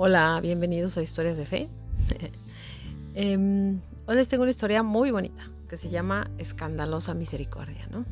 Hola, 0.00 0.38
bienvenidos 0.40 0.96
a 0.96 1.02
Historias 1.02 1.36
de 1.36 1.44
Fe. 1.44 1.68
Em, 3.16 3.80
hoy 4.06 4.14
les 4.14 4.28
tengo 4.28 4.44
una 4.44 4.52
historia 4.52 4.84
muy 4.84 5.10
bonita 5.10 5.50
que 5.68 5.76
se 5.76 5.88
llama 5.88 6.30
Escandalosa 6.38 7.14
Misericordia. 7.14 7.88
¿no? 7.90 8.04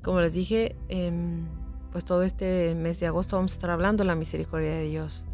Como 0.00 0.20
les 0.20 0.34
dije, 0.34 0.76
em, 0.88 1.44
pues 1.90 2.04
todo 2.04 2.22
este 2.22 2.76
mes 2.76 3.00
de 3.00 3.08
agosto 3.08 3.34
vamos 3.34 3.50
a 3.50 3.54
estar 3.56 3.70
hablando 3.70 4.04
de 4.04 4.06
la 4.06 4.14
misericordia 4.14 4.70
de 4.70 4.84
Dios. 4.84 5.24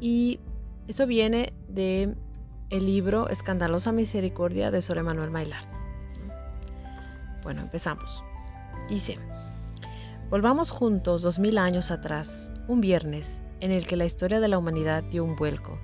Y 0.00 0.40
eso 0.86 1.06
viene 1.06 1.52
de 1.68 2.14
el 2.70 2.86
libro 2.86 3.28
Escandalosa 3.28 3.92
Misericordia 3.92 4.70
de 4.70 4.80
Sor 4.80 4.96
Emanuel 4.96 5.30
Maillard. 5.30 5.66
Bueno, 7.42 7.60
empezamos. 7.60 8.24
Dice, 8.88 9.18
volvamos 10.30 10.70
juntos 10.70 11.20
dos 11.20 11.38
mil 11.38 11.58
años 11.58 11.90
atrás, 11.90 12.52
un 12.68 12.80
viernes, 12.80 13.42
en 13.60 13.72
el 13.72 13.86
que 13.86 13.96
la 13.96 14.04
historia 14.04 14.40
de 14.40 14.48
la 14.48 14.58
humanidad 14.58 15.02
dio 15.04 15.24
un 15.24 15.36
vuelco 15.36 15.78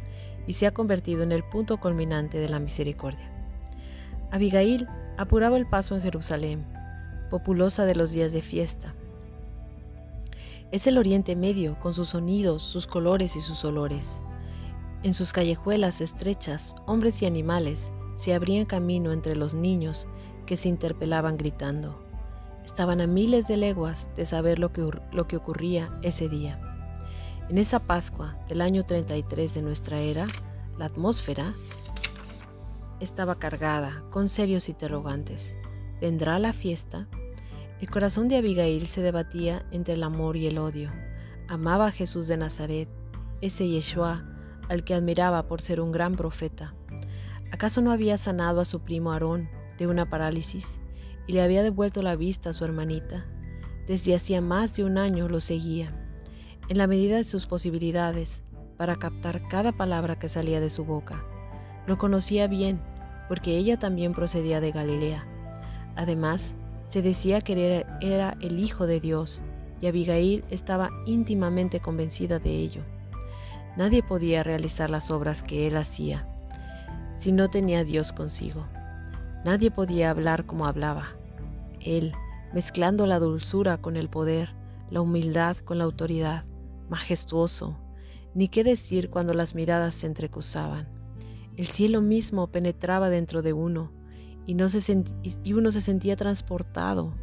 y 0.46 0.54
se 0.54 0.66
ha 0.66 0.74
convertido 0.74 1.22
en 1.22 1.32
el 1.32 1.44
punto 1.44 1.78
culminante 1.78 2.38
de 2.38 2.48
la 2.48 2.60
misericordia. 2.60 3.30
Abigail 4.30 4.88
apuraba 5.16 5.56
el 5.56 5.66
paso 5.66 5.94
en 5.94 6.02
Jerusalén, 6.02 6.66
populosa 7.30 7.84
de 7.84 7.94
los 7.94 8.12
días 8.12 8.32
de 8.32 8.42
fiesta. 8.42 8.94
Es 10.72 10.86
el 10.86 10.98
Oriente 10.98 11.36
Medio 11.36 11.78
con 11.78 11.94
sus 11.94 12.10
sonidos, 12.10 12.62
sus 12.62 12.86
colores 12.86 13.36
y 13.36 13.40
sus 13.40 13.64
olores. 13.64 14.20
En 15.02 15.14
sus 15.14 15.32
callejuelas 15.32 16.00
estrechas, 16.00 16.74
hombres 16.86 17.22
y 17.22 17.26
animales 17.26 17.92
se 18.14 18.34
abrían 18.34 18.66
camino 18.66 19.12
entre 19.12 19.36
los 19.36 19.54
niños 19.54 20.08
que 20.46 20.56
se 20.56 20.68
interpelaban 20.68 21.36
gritando. 21.36 22.02
Estaban 22.64 23.00
a 23.00 23.06
miles 23.06 23.46
de 23.46 23.56
leguas 23.56 24.08
de 24.16 24.24
saber 24.24 24.58
lo 24.58 24.72
que, 24.72 24.88
lo 25.12 25.26
que 25.26 25.36
ocurría 25.36 25.96
ese 26.02 26.28
día. 26.28 26.58
En 27.50 27.58
esa 27.58 27.78
Pascua 27.78 28.38
del 28.48 28.62
año 28.62 28.84
33 28.84 29.52
de 29.52 29.60
nuestra 29.60 29.98
era, 29.98 30.26
la 30.78 30.86
atmósfera 30.86 31.52
estaba 33.00 33.38
cargada 33.38 34.02
con 34.10 34.30
serios 34.30 34.70
interrogantes. 34.70 35.54
¿Vendrá 36.00 36.38
la 36.38 36.54
fiesta? 36.54 37.06
El 37.82 37.90
corazón 37.90 38.28
de 38.28 38.38
Abigail 38.38 38.86
se 38.86 39.02
debatía 39.02 39.66
entre 39.72 39.92
el 39.92 40.04
amor 40.04 40.38
y 40.38 40.46
el 40.46 40.56
odio. 40.56 40.90
Amaba 41.46 41.88
a 41.88 41.90
Jesús 41.90 42.28
de 42.28 42.38
Nazaret, 42.38 42.88
ese 43.42 43.68
Yeshua 43.68 44.24
al 44.70 44.82
que 44.82 44.94
admiraba 44.94 45.46
por 45.46 45.60
ser 45.60 45.82
un 45.82 45.92
gran 45.92 46.16
profeta. 46.16 46.74
¿Acaso 47.52 47.82
no 47.82 47.92
había 47.92 48.16
sanado 48.16 48.62
a 48.62 48.64
su 48.64 48.80
primo 48.80 49.12
Aarón 49.12 49.50
de 49.76 49.86
una 49.86 50.08
parálisis 50.08 50.80
y 51.26 51.34
le 51.34 51.42
había 51.42 51.62
devuelto 51.62 52.00
la 52.00 52.16
vista 52.16 52.50
a 52.50 52.52
su 52.54 52.64
hermanita? 52.64 53.26
Desde 53.86 54.14
hacía 54.14 54.40
más 54.40 54.74
de 54.76 54.84
un 54.84 54.96
año 54.96 55.28
lo 55.28 55.40
seguía 55.40 56.00
en 56.68 56.78
la 56.78 56.86
medida 56.86 57.16
de 57.16 57.24
sus 57.24 57.46
posibilidades, 57.46 58.42
para 58.76 58.96
captar 58.96 59.46
cada 59.48 59.72
palabra 59.72 60.18
que 60.18 60.28
salía 60.28 60.60
de 60.60 60.70
su 60.70 60.84
boca. 60.84 61.24
Lo 61.86 61.96
conocía 61.98 62.48
bien, 62.48 62.80
porque 63.28 63.56
ella 63.56 63.78
también 63.78 64.12
procedía 64.12 64.60
de 64.60 64.72
Galilea. 64.72 65.26
Además, 65.96 66.54
se 66.86 67.02
decía 67.02 67.40
que 67.40 67.84
era 68.00 68.36
el 68.40 68.58
Hijo 68.58 68.86
de 68.86 69.00
Dios, 69.00 69.42
y 69.80 69.86
Abigail 69.86 70.44
estaba 70.50 70.90
íntimamente 71.06 71.80
convencida 71.80 72.38
de 72.38 72.50
ello. 72.50 72.82
Nadie 73.76 74.02
podía 74.02 74.42
realizar 74.42 74.90
las 74.90 75.10
obras 75.10 75.42
que 75.42 75.66
él 75.66 75.76
hacía 75.76 76.26
si 77.16 77.32
no 77.32 77.48
tenía 77.48 77.84
Dios 77.84 78.12
consigo. 78.12 78.66
Nadie 79.44 79.70
podía 79.70 80.10
hablar 80.10 80.46
como 80.46 80.66
hablaba. 80.66 81.04
Él, 81.80 82.12
mezclando 82.52 83.06
la 83.06 83.18
dulzura 83.18 83.76
con 83.78 83.96
el 83.96 84.08
poder, 84.08 84.54
la 84.90 85.00
humildad 85.00 85.56
con 85.58 85.78
la 85.78 85.84
autoridad, 85.84 86.44
majestuoso, 86.88 87.78
ni 88.34 88.48
qué 88.48 88.64
decir 88.64 89.10
cuando 89.10 89.34
las 89.34 89.54
miradas 89.54 89.94
se 89.94 90.06
entrecruzaban. 90.06 90.88
El 91.56 91.66
cielo 91.66 92.00
mismo 92.00 92.48
penetraba 92.48 93.10
dentro 93.10 93.42
de 93.42 93.52
uno 93.52 93.92
y, 94.46 94.54
uno 94.54 95.70
se 95.70 95.80
sentía 95.80 96.16
transportado. 96.16 97.14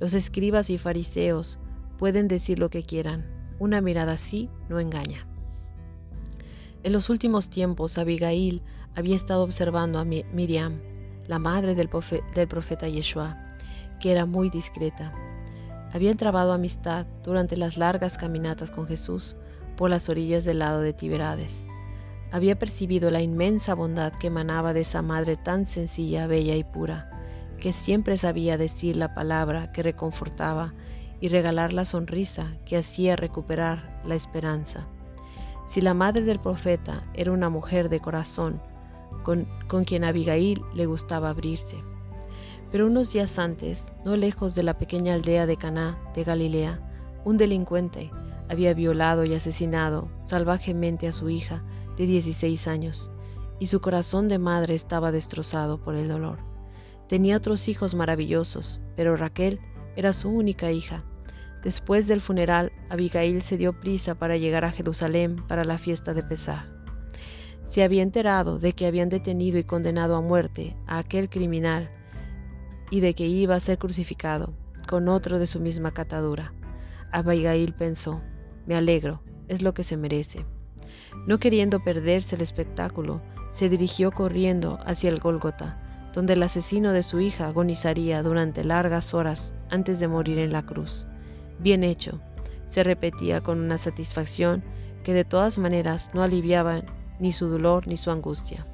Los 0.00 0.14
escribas 0.14 0.70
y 0.70 0.78
fariseos 0.78 1.58
pueden 1.96 2.28
decir 2.28 2.58
lo 2.58 2.70
que 2.70 2.82
quieran, 2.82 3.26
una 3.58 3.80
mirada 3.80 4.12
así 4.12 4.50
no 4.68 4.80
engaña. 4.80 5.26
En 6.82 6.92
los 6.92 7.10
últimos 7.10 7.50
tiempos 7.50 7.98
Abigail 7.98 8.62
había 8.94 9.16
estado 9.16 9.42
observando 9.42 9.98
a 9.98 10.04
Miriam, 10.04 10.80
la 11.26 11.38
madre 11.38 11.74
del 11.74 11.88
profeta 11.88 12.88
Yeshua, 12.88 13.36
que 14.00 14.12
era 14.12 14.26
muy 14.26 14.48
discreta 14.48 15.12
había 15.92 16.14
trabado 16.14 16.52
amistad 16.52 17.06
durante 17.22 17.56
las 17.56 17.76
largas 17.76 18.18
caminatas 18.18 18.70
con 18.70 18.86
Jesús 18.86 19.36
por 19.76 19.90
las 19.90 20.08
orillas 20.08 20.44
del 20.44 20.58
lado 20.58 20.80
de 20.80 20.92
Tiberades. 20.92 21.66
Había 22.30 22.58
percibido 22.58 23.10
la 23.10 23.22
inmensa 23.22 23.74
bondad 23.74 24.12
que 24.12 24.26
emanaba 24.26 24.72
de 24.72 24.80
esa 24.82 25.00
madre 25.00 25.36
tan 25.36 25.64
sencilla, 25.64 26.26
bella 26.26 26.56
y 26.56 26.64
pura, 26.64 27.10
que 27.58 27.72
siempre 27.72 28.18
sabía 28.18 28.58
decir 28.58 28.96
la 28.96 29.14
palabra 29.14 29.72
que 29.72 29.82
reconfortaba 29.82 30.74
y 31.20 31.28
regalar 31.28 31.72
la 31.72 31.84
sonrisa 31.84 32.52
que 32.66 32.76
hacía 32.76 33.16
recuperar 33.16 34.02
la 34.04 34.14
esperanza. 34.14 34.86
Si 35.66 35.80
la 35.80 35.94
madre 35.94 36.22
del 36.22 36.38
profeta 36.38 37.02
era 37.14 37.32
una 37.32 37.48
mujer 37.48 37.88
de 37.88 38.00
corazón, 38.00 38.60
con, 39.22 39.48
con 39.68 39.84
quien 39.84 40.04
Abigail 40.04 40.62
le 40.74 40.86
gustaba 40.86 41.30
abrirse. 41.30 41.82
Pero 42.70 42.86
unos 42.86 43.12
días 43.12 43.38
antes, 43.38 43.92
no 44.04 44.16
lejos 44.16 44.54
de 44.54 44.62
la 44.62 44.76
pequeña 44.76 45.14
aldea 45.14 45.46
de 45.46 45.56
Caná 45.56 45.98
de 46.14 46.24
Galilea, 46.24 46.80
un 47.24 47.38
delincuente 47.38 48.10
había 48.50 48.74
violado 48.74 49.24
y 49.24 49.34
asesinado 49.34 50.10
salvajemente 50.22 51.08
a 51.08 51.12
su 51.12 51.30
hija 51.30 51.64
de 51.96 52.06
16 52.06 52.66
años, 52.66 53.10
y 53.58 53.66
su 53.66 53.80
corazón 53.80 54.28
de 54.28 54.38
madre 54.38 54.74
estaba 54.74 55.12
destrozado 55.12 55.82
por 55.82 55.94
el 55.94 56.08
dolor. 56.08 56.38
Tenía 57.08 57.36
otros 57.36 57.68
hijos 57.68 57.94
maravillosos, 57.94 58.80
pero 58.96 59.16
Raquel 59.16 59.60
era 59.96 60.12
su 60.12 60.28
única 60.28 60.70
hija. 60.70 61.04
Después 61.62 62.06
del 62.06 62.20
funeral, 62.20 62.70
Abigail 62.90 63.42
se 63.42 63.56
dio 63.56 63.78
prisa 63.80 64.14
para 64.14 64.36
llegar 64.36 64.64
a 64.64 64.70
Jerusalén 64.70 65.44
para 65.48 65.64
la 65.64 65.78
fiesta 65.78 66.14
de 66.14 66.22
Pesaj. 66.22 66.66
Se 67.64 67.82
había 67.82 68.02
enterado 68.02 68.58
de 68.58 68.74
que 68.74 68.86
habían 68.86 69.08
detenido 69.08 69.58
y 69.58 69.64
condenado 69.64 70.16
a 70.16 70.20
muerte 70.20 70.76
a 70.86 70.98
aquel 70.98 71.28
criminal 71.28 71.90
y 72.90 73.00
de 73.00 73.14
que 73.14 73.26
iba 73.26 73.54
a 73.54 73.60
ser 73.60 73.78
crucificado 73.78 74.54
con 74.88 75.08
otro 75.08 75.38
de 75.38 75.46
su 75.46 75.60
misma 75.60 75.92
catadura. 75.92 76.52
Abigail 77.12 77.74
pensó, 77.74 78.22
me 78.66 78.74
alegro, 78.74 79.22
es 79.48 79.62
lo 79.62 79.74
que 79.74 79.84
se 79.84 79.96
merece. 79.96 80.46
No 81.26 81.38
queriendo 81.38 81.82
perderse 81.82 82.36
el 82.36 82.42
espectáculo, 82.42 83.22
se 83.50 83.68
dirigió 83.68 84.10
corriendo 84.10 84.78
hacia 84.84 85.10
el 85.10 85.20
Gólgota, 85.20 85.80
donde 86.12 86.34
el 86.34 86.42
asesino 86.42 86.92
de 86.92 87.02
su 87.02 87.20
hija 87.20 87.48
agonizaría 87.48 88.22
durante 88.22 88.64
largas 88.64 89.14
horas 89.14 89.54
antes 89.70 90.00
de 90.00 90.08
morir 90.08 90.38
en 90.38 90.52
la 90.52 90.64
cruz. 90.64 91.06
Bien 91.58 91.84
hecho, 91.84 92.20
se 92.68 92.82
repetía 92.82 93.40
con 93.40 93.60
una 93.60 93.78
satisfacción 93.78 94.62
que 95.02 95.14
de 95.14 95.24
todas 95.24 95.58
maneras 95.58 96.10
no 96.14 96.22
aliviaba 96.22 96.82
ni 97.18 97.32
su 97.32 97.48
dolor 97.48 97.86
ni 97.86 97.96
su 97.96 98.10
angustia. 98.10 98.66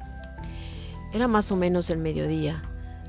Era 1.12 1.28
más 1.28 1.52
o 1.52 1.56
menos 1.56 1.90
el 1.90 1.98
mediodía, 1.98 2.62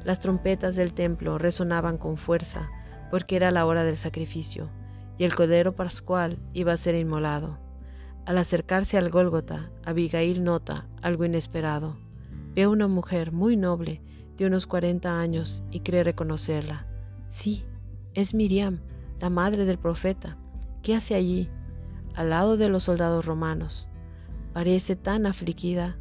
las 0.06 0.20
trompetas 0.20 0.76
del 0.76 0.94
templo 0.94 1.40
resonaban 1.40 1.98
con 1.98 2.16
fuerza, 2.16 2.70
porque 3.10 3.36
era 3.36 3.50
la 3.50 3.66
hora 3.66 3.84
del 3.84 3.98
sacrificio, 3.98 4.70
y 5.18 5.24
el 5.24 5.36
cordero 5.36 5.76
pascual 5.76 6.38
iba 6.54 6.74
a 6.74 6.78
ser 6.78 6.94
inmolado. 6.94 7.58
Al 8.28 8.38
acercarse 8.38 9.00
al 9.00 9.10
Gólgota, 9.10 9.72
Abigail 9.84 10.44
nota 10.44 10.88
algo 11.02 11.26
inesperado. 11.26 11.98
Ve 12.54 12.64
a 12.64 12.70
una 12.70 12.88
mujer 12.88 13.32
muy 13.32 13.58
noble, 13.58 14.02
de 14.38 14.46
unos 14.46 14.68
cuarenta 14.68 15.20
años, 15.20 15.64
y 15.72 15.80
cree 15.80 16.04
reconocerla. 16.04 16.86
Sí, 17.28 17.66
es 18.14 18.36
Miriam, 18.36 18.82
la 19.20 19.32
madre 19.32 19.66
del 19.66 19.80
profeta. 19.80 20.38
¿Qué 20.84 20.94
hace 20.94 21.16
allí? 21.16 21.50
Al 22.14 22.30
lado 22.30 22.58
de 22.58 22.70
los 22.70 22.84
soldados 22.84 23.26
romanos. 23.26 23.90
Parece 24.54 24.96
tan 24.96 25.26
afligida. 25.26 25.98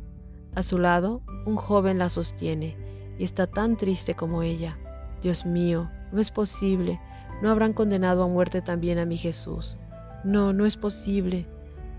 A 0.55 0.63
su 0.63 0.79
lado, 0.79 1.23
un 1.47 1.57
joven 1.57 1.99
la 1.99 2.11
sostiene 2.11 2.84
y 3.19 3.25
está 3.25 3.47
tan 3.47 3.77
triste 3.77 4.15
como 4.15 4.43
ella. 4.43 4.79
Dios 5.23 5.47
mío, 5.47 5.91
no 6.13 6.21
es 6.21 6.31
posible. 6.31 7.01
¿No 7.43 7.51
habrán 7.51 7.73
condenado 7.73 8.23
a 8.23 8.29
muerte 8.29 8.63
también 8.63 8.99
a 8.99 9.05
mi 9.05 9.17
Jesús? 9.17 9.79
No, 10.23 10.53
no 10.53 10.67
es 10.67 10.77
posible. 10.77 11.47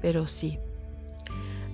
Pero 0.01 0.27
sí. 0.27 0.59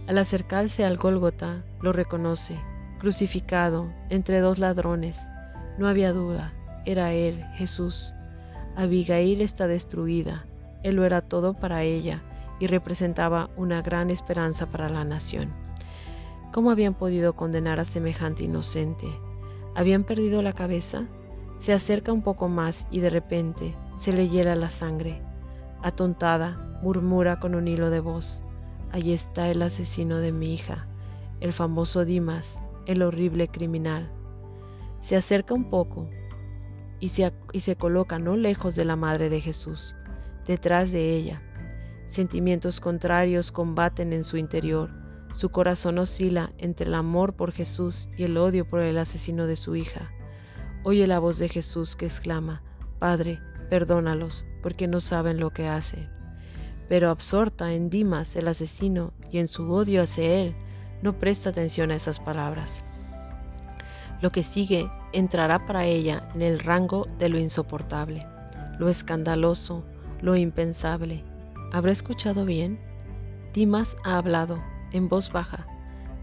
Al 0.07 0.17
acercarse 0.17 0.85
al 0.85 0.97
Gólgota, 0.97 1.63
lo 1.81 1.93
reconoce, 1.93 2.59
crucificado 2.99 3.91
entre 4.09 4.39
dos 4.39 4.57
ladrones. 4.59 5.29
No 5.77 5.87
había 5.87 6.11
duda, 6.11 6.53
era 6.85 7.13
él, 7.13 7.43
Jesús. 7.53 8.13
Abigail 8.75 9.41
está 9.41 9.67
destruida. 9.67 10.45
Él 10.83 10.95
lo 10.95 11.05
era 11.05 11.21
todo 11.21 11.53
para 11.53 11.83
ella 11.83 12.21
y 12.59 12.67
representaba 12.67 13.49
una 13.57 13.81
gran 13.81 14.09
esperanza 14.09 14.69
para 14.69 14.89
la 14.89 15.03
nación. 15.03 15.53
¿Cómo 16.51 16.71
habían 16.71 16.93
podido 16.93 17.35
condenar 17.35 17.79
a 17.79 17.85
semejante 17.85 18.43
inocente? 18.43 19.07
¿Habían 19.75 20.03
perdido 20.03 20.41
la 20.41 20.53
cabeza? 20.53 21.07
Se 21.57 21.73
acerca 21.73 22.11
un 22.11 22.21
poco 22.21 22.49
más 22.49 22.87
y 22.91 22.99
de 22.99 23.09
repente 23.09 23.75
se 23.95 24.11
le 24.11 24.27
hiela 24.27 24.55
la 24.55 24.69
sangre. 24.69 25.21
Atontada, 25.81 26.79
murmura 26.81 27.39
con 27.39 27.55
un 27.55 27.67
hilo 27.67 27.89
de 27.89 27.99
voz. 27.99 28.41
allí 28.91 29.13
está 29.13 29.49
el 29.49 29.61
asesino 29.61 30.17
de 30.17 30.33
mi 30.33 30.53
hija, 30.53 30.87
el 31.39 31.53
famoso 31.53 32.03
Dimas, 32.03 32.59
el 32.85 33.01
horrible 33.01 33.47
criminal. 33.47 34.11
Se 34.99 35.15
acerca 35.15 35.53
un 35.53 35.69
poco 35.69 36.09
y 36.99 37.09
se, 37.09 37.31
y 37.53 37.61
se 37.61 37.77
coloca 37.77 38.19
no 38.19 38.35
lejos 38.35 38.75
de 38.75 38.83
la 38.83 38.97
madre 38.97 39.29
de 39.29 39.39
Jesús, 39.39 39.95
detrás 40.45 40.91
de 40.91 41.15
ella. 41.15 41.41
Sentimientos 42.05 42.81
contrarios 42.81 43.51
combaten 43.51 44.11
en 44.11 44.25
su 44.25 44.35
interior. 44.35 44.91
Su 45.31 45.49
corazón 45.49 45.97
oscila 45.97 46.51
entre 46.57 46.87
el 46.87 46.93
amor 46.93 47.33
por 47.33 47.53
Jesús 47.53 48.09
y 48.17 48.23
el 48.23 48.37
odio 48.37 48.69
por 48.69 48.81
el 48.81 48.97
asesino 48.97 49.47
de 49.47 49.55
su 49.55 49.75
hija. 49.75 50.11
Oye 50.83 51.07
la 51.07 51.19
voz 51.19 51.39
de 51.39 51.47
Jesús 51.47 51.95
que 51.95 52.05
exclama, 52.05 52.61
Padre, 52.99 53.39
perdónalos, 53.69 54.45
porque 54.61 54.87
no 54.87 54.99
saben 54.99 55.39
lo 55.39 55.51
que 55.51 55.69
hacen. 55.69 56.09
Pero 56.89 57.09
absorta 57.09 57.73
en 57.73 57.89
Dimas, 57.89 58.35
el 58.35 58.49
asesino, 58.49 59.13
y 59.31 59.37
en 59.37 59.47
su 59.47 59.71
odio 59.71 60.03
hacia 60.03 60.25
él, 60.25 60.55
no 61.01 61.17
presta 61.17 61.49
atención 61.49 61.91
a 61.91 61.95
esas 61.95 62.19
palabras. 62.19 62.83
Lo 64.21 64.31
que 64.31 64.43
sigue 64.43 64.91
entrará 65.13 65.65
para 65.65 65.85
ella 65.85 66.29
en 66.35 66.41
el 66.41 66.59
rango 66.59 67.07
de 67.17 67.29
lo 67.29 67.39
insoportable, 67.39 68.27
lo 68.77 68.89
escandaloso, 68.89 69.85
lo 70.21 70.35
impensable. 70.35 71.23
¿Habrá 71.71 71.93
escuchado 71.93 72.45
bien? 72.45 72.79
Dimas 73.53 73.95
ha 74.03 74.17
hablado 74.17 74.61
en 74.91 75.09
voz 75.09 75.31
baja, 75.31 75.67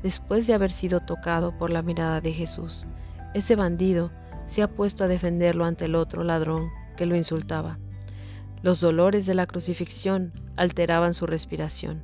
después 0.02 0.46
de 0.46 0.54
haber 0.54 0.72
sido 0.72 1.00
tocado 1.00 1.56
por 1.56 1.70
la 1.70 1.82
mirada 1.82 2.20
de 2.20 2.32
Jesús. 2.32 2.86
Ese 3.34 3.56
bandido 3.56 4.10
se 4.46 4.62
ha 4.62 4.68
puesto 4.68 5.04
a 5.04 5.08
defenderlo 5.08 5.64
ante 5.64 5.86
el 5.86 5.94
otro 5.94 6.24
ladrón 6.24 6.70
que 6.96 7.06
lo 7.06 7.16
insultaba. 7.16 7.78
Los 8.62 8.80
dolores 8.80 9.26
de 9.26 9.34
la 9.34 9.46
crucifixión 9.46 10.32
alteraban 10.56 11.14
su 11.14 11.26
respiración, 11.26 12.02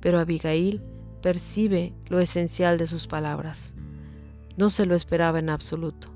pero 0.00 0.18
Abigail 0.18 0.82
percibe 1.20 1.92
lo 2.08 2.20
esencial 2.20 2.78
de 2.78 2.86
sus 2.86 3.06
palabras. 3.06 3.74
No 4.56 4.70
se 4.70 4.86
lo 4.86 4.94
esperaba 4.94 5.38
en 5.38 5.50
absoluto. 5.50 6.08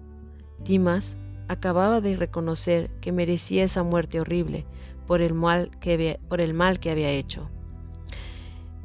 Dimas 0.64 1.18
acababa 1.48 2.00
de 2.00 2.16
reconocer 2.16 2.90
que 3.00 3.12
merecía 3.12 3.64
esa 3.64 3.82
muerte 3.82 4.20
horrible 4.20 4.64
por 5.06 5.20
el 5.20 5.34
mal 5.34 5.70
que 5.80 5.94
había, 5.94 6.18
por 6.28 6.40
el 6.40 6.54
mal 6.54 6.80
que 6.80 6.90
había 6.90 7.10
hecho. 7.10 7.50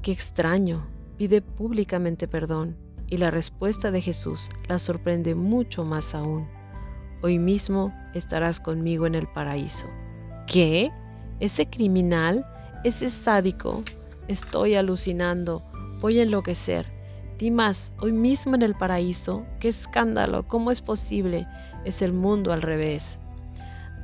Qué 0.01 0.11
extraño, 0.11 0.85
pide 1.19 1.41
públicamente 1.41 2.29
perdón 2.29 2.77
y 3.07 3.17
la 3.17 3.29
respuesta 3.29 3.91
de 3.91 3.99
Jesús 3.99 4.49
la 4.69 4.79
sorprende 4.79 5.35
mucho 5.35 5.83
más 5.83 6.15
aún. 6.15 6.47
Hoy 7.21 7.37
mismo 7.37 7.93
estarás 8.13 8.61
conmigo 8.61 9.05
en 9.05 9.15
el 9.15 9.27
paraíso. 9.27 9.85
¿Qué? 10.47 10.93
¿Ese 11.41 11.69
criminal? 11.69 12.45
¿Ese 12.85 13.09
sádico? 13.09 13.83
Estoy 14.29 14.75
alucinando. 14.75 15.61
Voy 15.99 16.19
a 16.19 16.23
enloquecer. 16.23 16.85
Dimas, 17.37 17.91
hoy 17.99 18.13
mismo 18.13 18.55
en 18.55 18.61
el 18.61 18.75
paraíso. 18.75 19.45
¡Qué 19.59 19.67
escándalo! 19.67 20.47
¿Cómo 20.47 20.71
es 20.71 20.79
posible? 20.79 21.45
Es 21.83 22.01
el 22.01 22.13
mundo 22.13 22.53
al 22.53 22.61
revés. 22.61 23.19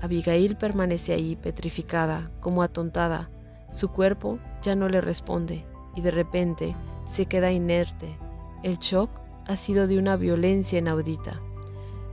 Abigail 0.02 0.58
permanece 0.58 1.14
ahí 1.14 1.38
petrificada, 1.38 2.30
como 2.42 2.62
atontada. 2.62 3.30
Su 3.72 3.88
cuerpo 3.88 4.38
ya 4.62 4.76
no 4.76 4.90
le 4.90 5.00
responde 5.00 5.66
y 5.96 6.02
de 6.02 6.12
repente 6.12 6.76
se 7.06 7.26
queda 7.26 7.52
inerte. 7.52 8.18
El 8.64 8.78
shock 8.78 9.10
ha 9.48 9.56
sido 9.56 9.88
de 9.88 9.98
una 9.98 10.18
violencia 10.18 10.80
inaudita. 10.80 11.42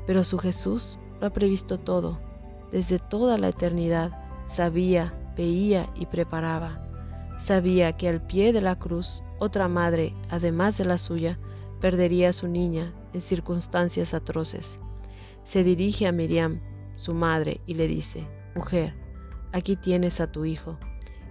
Pero 0.07 0.25
su 0.25 0.39
Jesús 0.39 0.99
lo 1.21 1.27
ha 1.27 1.31
previsto 1.31 1.79
todo. 1.79 2.21
Desde 2.71 2.99
toda 2.99 3.39
la 3.39 3.49
eternidad 3.49 4.13
sabía, 4.47 5.15
veía 5.37 5.87
y 5.95 6.07
preparaba. 6.07 6.89
Sabía 7.39 7.97
que 7.97 8.09
al 8.09 8.25
pie 8.27 8.53
de 8.53 8.61
la 8.61 8.79
cruz 8.79 9.23
otra 9.39 9.69
madre, 9.69 10.15
además 10.31 10.79
de 10.79 10.85
la 10.85 10.99
suya, 10.99 11.39
perdería 11.81 12.29
a 12.29 12.33
su 12.33 12.47
niña 12.47 12.95
en 13.13 13.21
circunstancias 13.21 14.15
atroces. 14.15 14.79
Se 15.43 15.65
dirige 15.65 16.07
a 16.07 16.13
Miriam, 16.13 16.61
su 16.97 17.15
madre, 17.15 17.61
y 17.67 17.75
le 17.75 17.89
dice, 17.89 18.27
Mujer, 18.55 18.95
aquí 19.53 19.77
tienes 19.77 20.21
a 20.21 20.31
tu 20.31 20.45
hijo. 20.45 20.79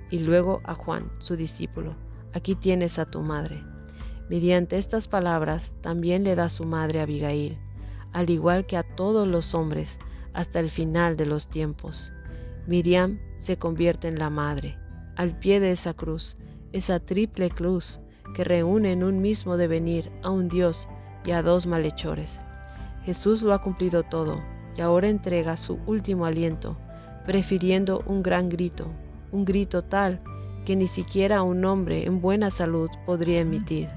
Y 0.09 0.19
luego 0.19 0.59
a 0.65 0.73
Juan, 0.73 1.09
su 1.19 1.37
discípulo, 1.37 1.95
aquí 2.33 2.55
tienes 2.55 2.99
a 2.99 3.05
tu 3.05 3.21
madre. 3.21 3.63
Mediante 4.29 4.77
estas 4.77 5.07
palabras 5.07 5.75
también 5.81 6.23
le 6.23 6.35
da 6.35 6.49
su 6.49 6.63
madre 6.63 6.99
a 6.99 7.03
Abigail, 7.03 7.59
al 8.13 8.29
igual 8.29 8.65
que 8.65 8.77
a 8.77 8.83
todos 8.83 9.27
los 9.27 9.53
hombres, 9.53 9.99
hasta 10.33 10.59
el 10.59 10.69
final 10.69 11.17
de 11.17 11.25
los 11.25 11.49
tiempos. 11.49 12.13
Miriam 12.67 13.19
se 13.37 13.57
convierte 13.57 14.07
en 14.07 14.17
la 14.19 14.29
madre, 14.29 14.77
al 15.15 15.37
pie 15.37 15.59
de 15.59 15.71
esa 15.71 15.93
cruz, 15.93 16.37
esa 16.71 16.99
triple 16.99 17.49
cruz 17.49 17.99
que 18.33 18.43
reúne 18.43 18.93
en 18.93 19.03
un 19.03 19.21
mismo 19.21 19.57
devenir 19.57 20.11
a 20.23 20.29
un 20.29 20.47
Dios 20.47 20.87
y 21.25 21.31
a 21.31 21.41
dos 21.41 21.67
malhechores. 21.67 22.39
Jesús 23.03 23.41
lo 23.41 23.53
ha 23.53 23.61
cumplido 23.61 24.03
todo 24.03 24.41
y 24.77 24.81
ahora 24.81 25.09
entrega 25.09 25.57
su 25.57 25.79
último 25.85 26.25
aliento, 26.25 26.77
prefiriendo 27.25 28.01
un 28.05 28.23
gran 28.23 28.47
grito, 28.47 28.87
un 29.31 29.43
grito 29.43 29.83
tal 29.83 30.21
que 30.65 30.75
ni 30.75 30.87
siquiera 30.87 31.41
un 31.43 31.65
hombre 31.65 32.05
en 32.05 32.21
buena 32.21 32.51
salud 32.51 32.89
podría 33.05 33.41
emitir. 33.41 33.89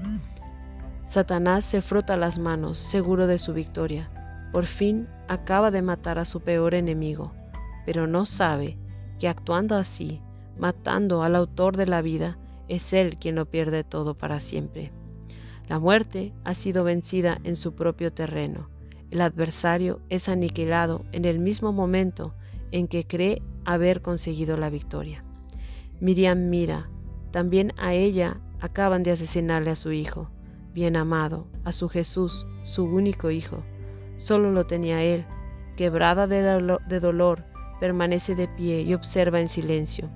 Satanás 1.07 1.63
se 1.65 1.81
frota 1.81 2.17
las 2.17 2.39
manos, 2.39 2.79
seguro 2.79 3.27
de 3.27 3.37
su 3.37 3.53
victoria. 3.53 4.09
Por 4.51 4.65
fin 4.65 5.07
acaba 5.27 5.69
de 5.69 5.81
matar 5.81 6.17
a 6.17 6.25
su 6.25 6.41
peor 6.41 6.73
enemigo, 6.73 7.31
pero 7.85 8.07
no 8.07 8.25
sabe 8.25 8.77
que 9.19 9.27
actuando 9.27 9.75
así, 9.75 10.21
matando 10.57 11.23
al 11.23 11.35
autor 11.35 11.77
de 11.77 11.85
la 11.85 12.01
vida, 12.01 12.37
es 12.67 12.93
él 12.93 13.17
quien 13.17 13.35
lo 13.35 13.45
pierde 13.45 13.83
todo 13.83 14.17
para 14.17 14.39
siempre. 14.39 14.91
La 15.67 15.79
muerte 15.79 16.33
ha 16.43 16.53
sido 16.53 16.83
vencida 16.83 17.39
en 17.43 17.55
su 17.55 17.73
propio 17.73 18.11
terreno. 18.11 18.69
El 19.11 19.21
adversario 19.21 20.01
es 20.09 20.29
aniquilado 20.29 21.05
en 21.11 21.25
el 21.25 21.39
mismo 21.39 21.71
momento 21.71 22.33
en 22.71 22.87
que 22.87 23.05
cree 23.05 23.41
haber 23.65 24.01
conseguido 24.01 24.57
la 24.57 24.69
victoria. 24.69 25.23
Miriam 25.99 26.49
mira, 26.49 26.89
también 27.31 27.73
a 27.77 27.93
ella 27.93 28.37
acaban 28.59 29.03
de 29.03 29.11
asesinarle 29.11 29.71
a 29.71 29.75
su 29.75 29.91
hijo, 29.91 30.29
bien 30.73 30.95
amado, 30.95 31.47
a 31.63 31.71
su 31.71 31.89
Jesús, 31.89 32.47
su 32.63 32.83
único 32.83 33.31
hijo. 33.31 33.63
Solo 34.17 34.51
lo 34.51 34.65
tenía 34.65 35.03
él, 35.03 35.25
quebrada 35.75 36.27
de, 36.27 36.41
de 36.87 36.99
dolor, 36.99 37.45
permanece 37.79 38.35
de 38.35 38.47
pie 38.47 38.81
y 38.81 38.93
observa 38.93 39.39
en 39.39 39.47
silencio. 39.47 40.09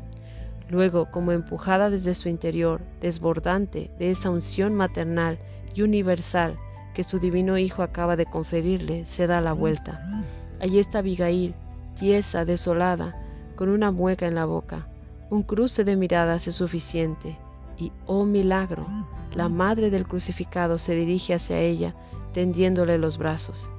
Luego, 0.70 1.10
como 1.10 1.32
empujada 1.32 1.90
desde 1.90 2.14
su 2.14 2.30
interior, 2.30 2.82
desbordante 3.02 3.90
de 3.98 4.12
esa 4.12 4.30
unción 4.30 4.76
maternal 4.76 5.40
y 5.74 5.82
universal 5.82 6.58
que 6.94 7.04
su 7.04 7.20
divino 7.20 7.58
Hijo 7.58 7.82
acaba 7.82 8.16
de 8.16 8.26
conferirle, 8.26 9.06
se 9.06 9.28
da 9.28 9.42
la 9.42 9.54
vuelta. 9.54 10.24
Allí 10.60 10.80
está 10.80 11.00
Abigail, 11.00 11.56
tiesa, 11.98 12.44
desolada, 12.44 13.16
con 13.56 13.70
una 13.70 13.92
mueca 13.92 14.28
en 14.28 14.36
la 14.36 14.46
boca. 14.46 14.89
Un 15.32 15.44
cruce 15.44 15.84
de 15.84 15.96
miradas 15.96 16.48
es 16.48 16.56
suficiente. 16.56 17.38
Y, 17.78 17.92
oh 18.08 18.26
milagro, 18.26 18.88
la 19.36 19.48
madre 19.48 19.92
del 19.92 20.08
crucificado 20.08 20.80
se 20.80 20.96
dirige 20.96 21.36
hacia 21.36 21.60
ella, 21.60 21.96
tendiéndole 22.34 22.98
los 22.98 23.20
brazos. 23.20 23.70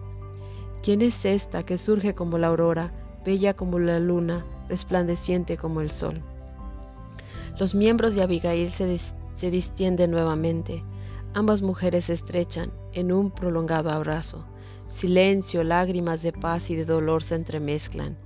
¿Quién 0.81 1.03
es 1.03 1.25
esta 1.25 1.65
que 1.65 1.77
surge 1.77 2.15
como 2.15 2.39
la 2.39 2.47
aurora, 2.47 2.93
bella 3.25 3.55
como 3.55 3.81
la 3.81 3.99
luna, 3.99 4.45
resplandeciente 4.69 5.57
como 5.57 5.81
el 5.81 5.91
sol? 5.91 6.23
Los 7.59 7.75
miembros 7.75 8.15
de 8.15 8.23
Abigail 8.23 8.71
se, 8.71 8.97
se 9.35 9.51
distienden 9.51 10.13
nuevamente. 10.13 10.85
Ambas 11.35 11.63
mujeres 11.63 12.05
se 12.05 12.13
estrechan 12.13 12.71
en 12.93 13.11
un 13.11 13.33
prolongado 13.33 13.91
abrazo. 13.91 14.45
Silencio, 14.87 15.65
lágrimas 15.65 16.23
de 16.23 16.33
paz 16.33 16.71
y 16.71 16.77
de 16.77 16.85
dolor 16.85 17.25
se 17.25 17.35
entremezclan. 17.35 18.17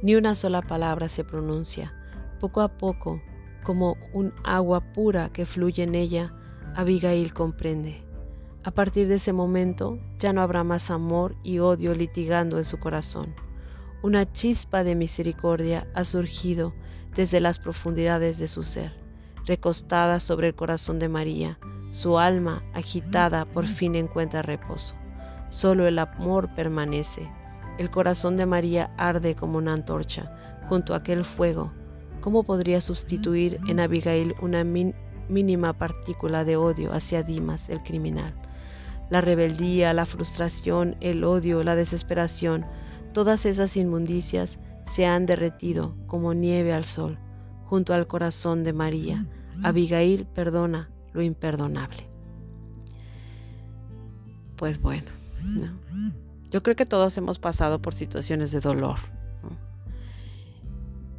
Ni 0.00 0.14
una 0.14 0.36
sola 0.36 0.62
palabra 0.62 1.08
se 1.08 1.24
pronuncia. 1.24 1.92
Poco 2.40 2.60
a 2.60 2.68
poco, 2.68 3.20
como 3.64 3.96
un 4.12 4.32
agua 4.44 4.80
pura 4.80 5.28
que 5.28 5.44
fluye 5.44 5.82
en 5.82 5.96
ella, 5.96 6.32
Abigail 6.76 7.34
comprende. 7.34 8.00
A 8.62 8.70
partir 8.70 9.08
de 9.08 9.16
ese 9.16 9.32
momento 9.32 9.98
ya 10.20 10.32
no 10.32 10.40
habrá 10.40 10.62
más 10.62 10.90
amor 10.92 11.34
y 11.42 11.58
odio 11.58 11.96
litigando 11.96 12.58
en 12.58 12.64
su 12.64 12.78
corazón. 12.78 13.34
Una 14.02 14.30
chispa 14.32 14.84
de 14.84 14.94
misericordia 14.94 15.88
ha 15.94 16.04
surgido 16.04 16.74
desde 17.16 17.40
las 17.40 17.58
profundidades 17.58 18.38
de 18.38 18.46
su 18.46 18.62
ser. 18.62 18.92
Recostada 19.44 20.20
sobre 20.20 20.46
el 20.46 20.54
corazón 20.54 21.00
de 21.00 21.08
María, 21.08 21.58
su 21.90 22.20
alma 22.20 22.62
agitada 22.72 23.46
por 23.46 23.66
fin 23.66 23.96
encuentra 23.96 24.42
reposo. 24.42 24.94
Solo 25.48 25.88
el 25.88 25.98
amor 25.98 26.54
permanece. 26.54 27.28
El 27.78 27.90
corazón 27.90 28.36
de 28.36 28.46
María 28.46 28.94
arde 28.96 29.34
como 29.34 29.58
una 29.58 29.72
antorcha 29.72 30.62
junto 30.68 30.94
a 30.94 30.98
aquel 30.98 31.24
fuego 31.24 31.72
¿Cómo 32.20 32.42
podría 32.42 32.80
sustituir 32.80 33.60
en 33.68 33.80
Abigail 33.80 34.34
una 34.40 34.64
mínima 34.64 35.72
partícula 35.72 36.44
de 36.44 36.56
odio 36.56 36.92
hacia 36.92 37.22
Dimas, 37.22 37.68
el 37.68 37.82
criminal? 37.82 38.34
La 39.10 39.20
rebeldía, 39.20 39.92
la 39.92 40.04
frustración, 40.04 40.96
el 41.00 41.24
odio, 41.24 41.62
la 41.62 41.74
desesperación, 41.76 42.66
todas 43.12 43.46
esas 43.46 43.76
inmundicias 43.76 44.58
se 44.84 45.06
han 45.06 45.26
derretido 45.26 45.94
como 46.06 46.34
nieve 46.34 46.72
al 46.72 46.84
sol, 46.84 47.18
junto 47.64 47.94
al 47.94 48.06
corazón 48.06 48.64
de 48.64 48.72
María, 48.72 49.26
Abigail 49.62 50.26
perdona 50.26 50.90
lo 51.12 51.22
imperdonable. 51.22 52.08
Pues 54.56 54.80
bueno, 54.80 55.06
yo 56.50 56.62
creo 56.62 56.76
que 56.76 56.86
todos 56.86 57.16
hemos 57.18 57.38
pasado 57.38 57.80
por 57.80 57.94
situaciones 57.94 58.52
de 58.52 58.60
dolor. 58.60 58.98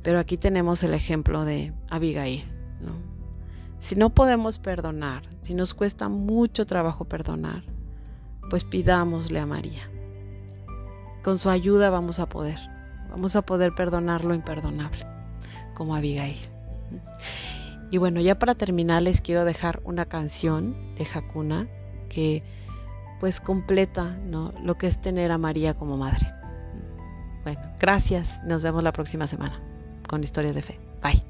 Pero 0.03 0.19
aquí 0.19 0.37
tenemos 0.37 0.83
el 0.83 0.93
ejemplo 0.93 1.45
de 1.45 1.73
Abigail. 1.89 2.45
Si 3.79 3.95
no 3.95 4.09
podemos 4.09 4.59
perdonar, 4.59 5.23
si 5.39 5.53
nos 5.53 5.73
cuesta 5.73 6.09
mucho 6.09 6.65
trabajo 6.65 7.05
perdonar, 7.05 7.63
pues 8.49 8.65
pidámosle 8.65 9.39
a 9.39 9.45
María. 9.45 9.89
Con 11.23 11.39
su 11.39 11.49
ayuda 11.49 11.89
vamos 11.89 12.19
a 12.19 12.27
poder, 12.27 12.59
vamos 13.09 13.37
a 13.37 13.41
poder 13.41 13.73
perdonar 13.73 14.25
lo 14.25 14.33
imperdonable, 14.33 15.05
como 15.75 15.95
Abigail. 15.95 16.37
Y 17.89 17.97
bueno, 17.99 18.19
ya 18.19 18.37
para 18.37 18.53
terminar 18.53 19.01
les 19.01 19.21
quiero 19.21 19.45
dejar 19.45 19.81
una 19.85 20.05
canción 20.05 20.93
de 20.95 21.07
Hakuna 21.13 21.67
que 22.09 22.43
pues 23.21 23.39
completa 23.39 24.17
lo 24.61 24.77
que 24.77 24.87
es 24.87 24.99
tener 24.99 25.31
a 25.31 25.37
María 25.37 25.73
como 25.73 25.97
madre. 25.97 26.33
Bueno, 27.43 27.61
gracias. 27.79 28.41
Nos 28.43 28.61
vemos 28.61 28.83
la 28.83 28.91
próxima 28.91 29.25
semana 29.25 29.68
con 30.09 30.23
historias 30.23 30.55
de 30.55 30.63
fe. 30.63 30.79
Bye. 31.03 31.21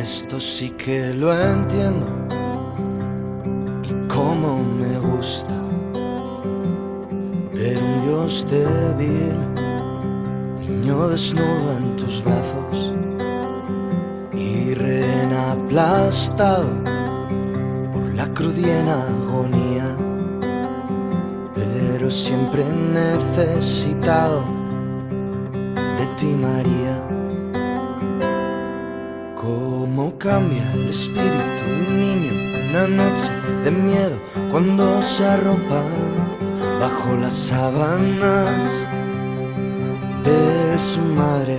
Esto 0.00 0.40
sí 0.40 0.70
que 0.70 1.12
lo 1.12 1.32
entiendo 1.32 2.06
y 3.82 4.08
cómo 4.08 4.62
me 4.62 4.98
gusta 4.98 5.54
ver 7.52 7.78
un 7.78 8.00
Dios 8.02 8.46
débil, 8.50 9.53
niño 10.84 11.08
desnudo 11.08 11.78
en 11.78 11.96
tus 11.96 12.22
brazos 12.22 12.92
y 14.34 14.74
rehén 14.74 15.32
aplastado 15.32 16.68
por 17.90 18.12
la 18.14 18.26
crudiena 18.34 18.94
agonía, 19.06 19.96
pero 21.54 22.10
siempre 22.10 22.64
necesitado 22.70 24.44
de 25.98 26.06
ti 26.18 26.36
María. 26.36 27.14
Cambia 30.18 30.72
el 30.72 30.88
espíritu 30.88 31.64
de 31.66 31.86
un 31.86 32.00
niño 32.00 32.32
una 32.70 32.86
noche 32.86 33.30
de 33.62 33.70
miedo 33.70 34.16
cuando 34.50 35.02
se 35.02 35.26
arropa 35.26 35.84
bajo 36.80 37.14
las 37.16 37.34
sábanas 37.34 39.03
de 40.24 40.78
su 40.78 41.00
madre. 41.00 41.58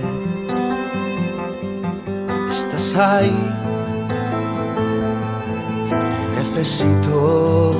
Estás 2.48 2.94
ahí, 2.96 3.36
te 5.88 6.40
necesito, 6.40 7.74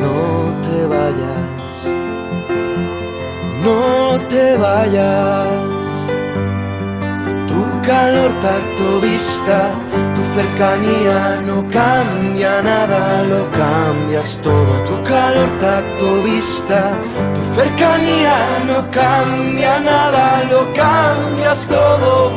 no 0.00 0.16
te 0.66 0.78
vayas, 0.86 1.48
no 3.64 4.28
te 4.28 4.56
vayas. 4.56 5.76
Calor, 7.86 8.32
tacto, 8.40 9.00
vista, 9.00 9.70
tu 10.16 10.22
cercanía 10.34 11.42
no 11.46 11.58
cambia 11.68 12.62
nada, 12.62 13.22
lo 13.22 13.50
cambias 13.52 14.38
todo. 14.42 14.72
Tu 14.88 15.02
calor, 15.08 15.50
tacto, 15.60 16.22
vista, 16.22 16.80
tu 17.34 17.42
cercanía 17.54 18.36
no 18.66 18.90
cambia 18.90 19.78
nada, 19.78 20.44
lo 20.50 20.72
cambias 20.72 21.68
todo. 21.68 22.32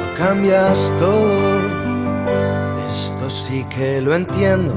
Lo 0.00 0.06
cambias 0.16 0.92
todo. 0.98 1.58
Esto 2.88 3.28
sí 3.28 3.66
que 3.74 4.00
lo 4.00 4.14
entiendo 4.14 4.74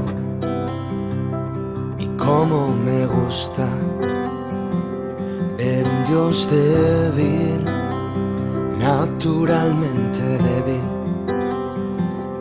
y 1.98 2.06
cómo 2.16 2.74
me 2.84 3.06
gusta 3.06 3.66
Dios 6.08 6.48
débil, 6.50 7.64
naturalmente 8.78 10.22
débil, 10.22 10.82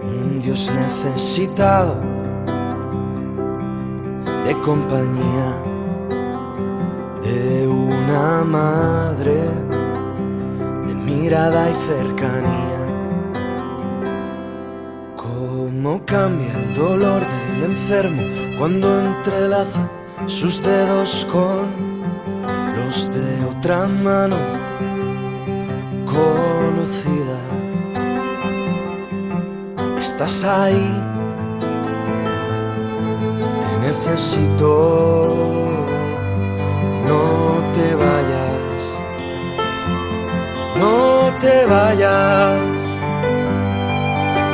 un 0.03 0.39
Dios 0.39 0.71
necesitado 0.71 1.99
de 4.45 4.53
compañía, 4.61 5.49
de 7.23 7.67
una 7.67 8.43
madre, 8.43 9.49
de 10.87 10.93
mirada 10.95 11.69
y 11.69 11.75
cercanía. 11.91 12.81
Cómo 15.15 16.01
cambia 16.05 16.53
el 16.53 16.73
dolor 16.73 17.21
del 17.21 17.71
enfermo 17.71 18.21
cuando 18.57 18.87
entrelaza 18.99 19.89
sus 20.25 20.61
dedos 20.63 21.27
con 21.31 21.87
de 22.87 23.45
otra 23.45 23.85
mano 23.85 24.37
Estás 30.19 30.43
ahí, 30.45 30.99
te 33.61 33.87
necesito, 33.87 34.65
no 37.05 37.61
te 37.75 37.93
vayas, 37.93 38.81
no 40.79 41.31
te 41.39 41.65
vayas. 41.67 42.57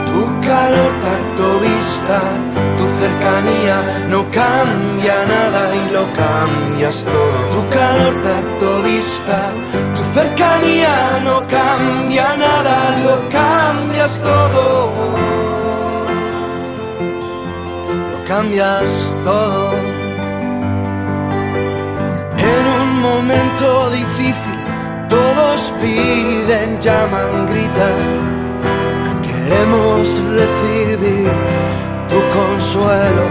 Tu 0.06 0.22
calor, 0.46 0.92
tacto, 1.02 1.60
vista 1.62 2.20
tu 2.78 2.90
cercanía 3.00 4.06
no 4.10 4.30
cambia 4.32 5.26
nada 5.26 5.74
y 5.74 5.92
lo 5.92 6.04
cambias 6.14 7.06
todo. 7.06 7.38
Tu 7.54 7.70
calor, 7.70 8.22
tacto, 8.22 8.82
vista, 8.82 9.52
tu 9.96 10.04
cercanía 10.04 11.22
no 11.24 11.40
cambia 11.48 12.36
nada, 12.36 12.98
lo 13.06 13.30
cambias 13.30 14.20
todo. 14.20 15.33
Cambias 18.36 19.16
todo. 19.24 19.74
En 22.52 22.64
un 22.82 22.90
momento 23.00 23.92
difícil, 23.92 24.58
todos 25.08 25.72
piden, 25.80 26.80
llaman, 26.80 27.46
gritan. 27.50 28.00
Queremos 29.28 30.08
recibir 30.40 31.30
tu 32.10 32.20
consuelo. 32.40 33.26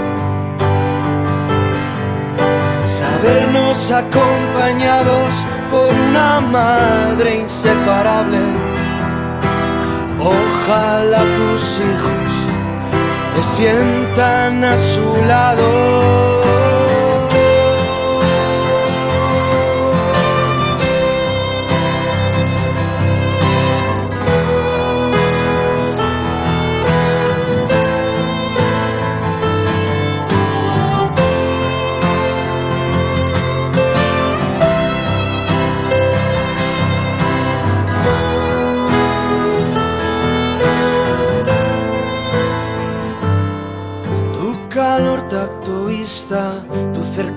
Sabernos 2.85 3.91
acompañados 3.91 5.31
por 5.73 5.89
una 6.09 6.41
madre 6.41 7.41
inseparable. 7.41 8.43
Ojalá 10.21 11.23
tus 11.39 11.81
hijos 11.81 12.22
sientan 13.43 14.65
a 14.65 14.77
su 14.77 15.17
lado. 15.27 16.52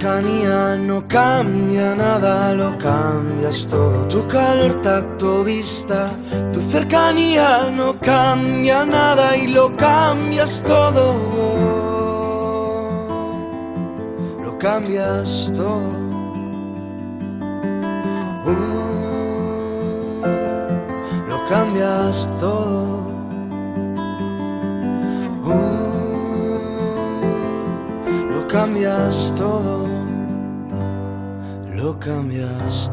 Cercanía 0.05 0.75
no 0.75 1.07
cambia 1.07 1.95
nada, 1.95 2.53
lo 2.53 2.77
cambias 2.77 3.67
todo. 3.67 4.07
Tu 4.07 4.27
calor, 4.27 4.79
tacto, 4.83 5.43
vista, 5.43 6.11
tu 6.53 6.61
cercanía 6.61 7.71
no 7.71 7.99
cambia 7.99 8.85
nada 8.85 9.35
y 9.35 9.47
lo 9.47 9.75
cambias 9.75 10.61
todo. 10.61 11.15
Lo 14.43 14.55
cambias 14.59 15.51
todo. 15.55 15.81
Uh, 18.45 18.51
lo 21.29 21.37
cambias 21.49 22.29
todo. 22.39 22.99
Uh, 25.45 25.95
lo 28.29 28.47
cambias 28.47 29.33
todo. 29.35 29.94
Lo 31.85 31.99
cambias. 31.99 32.91